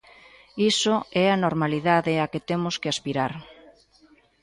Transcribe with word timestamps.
Iso 0.71 0.95
é 1.23 1.25
a 1.29 1.41
normalidade 1.45 2.13
á 2.23 2.25
que 2.31 2.45
temos 2.49 2.75
que 2.81 2.91
aspirar. 2.93 3.33